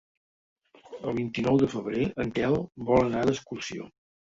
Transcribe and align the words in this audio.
El 1.01 1.13
vint-i-nou 1.19 1.61
de 1.65 1.71
febrer 1.75 2.09
en 2.27 2.35
Quel 2.41 2.61
vol 2.93 3.07
anar 3.09 3.27
d'excursió. 3.33 3.93